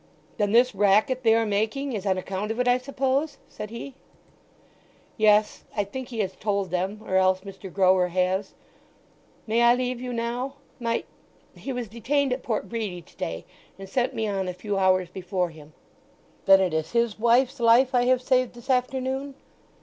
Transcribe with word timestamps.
"Then 0.37 0.51
this 0.51 0.73
racket 0.73 1.21
they 1.21 1.35
are 1.35 1.45
making 1.45 1.93
is 1.93 2.07
on 2.07 2.17
account 2.17 2.49
of 2.49 2.59
it, 2.59 2.67
I 2.67 2.79
suppose?" 2.79 3.37
said 3.47 3.69
he. 3.69 3.93
"Yes—I 5.15 5.83
think 5.83 6.07
he 6.07 6.21
has 6.21 6.35
told 6.35 6.71
them, 6.71 7.01
or 7.05 7.17
else 7.17 7.41
Mr. 7.41 7.71
Grower 7.71 8.07
has.... 8.07 8.55
May 9.45 9.61
I 9.61 9.75
leave 9.75 10.01
you 10.01 10.11
now? 10.11 10.55
My—he 10.79 11.71
was 11.71 11.87
detained 11.87 12.33
at 12.33 12.41
Port 12.41 12.67
Bredy 12.67 13.03
to 13.03 13.15
day, 13.15 13.45
and 13.77 13.87
sent 13.87 14.15
me 14.15 14.27
on 14.27 14.47
a 14.47 14.55
few 14.55 14.75
hours 14.79 15.07
before 15.09 15.51
him." 15.51 15.71
"Then 16.47 16.61
it 16.61 16.73
is 16.73 16.93
his 16.93 17.19
wife's 17.19 17.59
life 17.59 17.93
I 17.93 18.05
have 18.05 18.23
saved 18.23 18.55
this 18.55 18.71
afternoon." 18.71 19.35